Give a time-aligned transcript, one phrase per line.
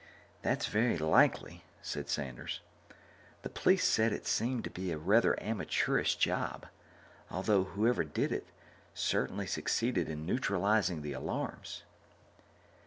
[0.41, 2.61] "That's very likely it," said Sanders.
[3.43, 6.65] "The police said it seemed to be a rather amateurish job,
[7.29, 8.47] although whoever did it
[8.95, 11.83] certainly succeeded in neutralizing the alarms."